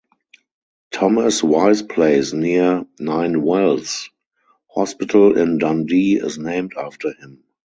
[0.89, 4.09] Thomas Wise Place near Ninewells
[4.71, 7.43] Hospital in Dundee is named after him.